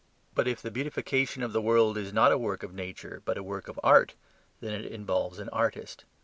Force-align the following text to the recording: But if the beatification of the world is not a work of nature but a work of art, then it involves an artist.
But 0.33 0.47
if 0.47 0.63
the 0.63 0.71
beatification 0.71 1.43
of 1.43 1.53
the 1.53 1.61
world 1.61 1.95
is 1.95 2.11
not 2.11 2.31
a 2.31 2.37
work 2.39 2.63
of 2.63 2.73
nature 2.73 3.21
but 3.23 3.37
a 3.37 3.43
work 3.43 3.67
of 3.67 3.79
art, 3.83 4.15
then 4.59 4.73
it 4.73 4.91
involves 4.91 5.37
an 5.37 5.49
artist. 5.49 6.05